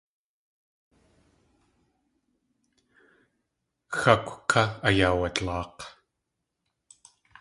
Xákw 3.99 4.31
ká 4.49 4.63
ayaawadlaak̲. 4.87 5.79